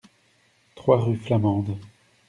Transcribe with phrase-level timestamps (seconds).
[0.73, 1.77] trois rue Flamande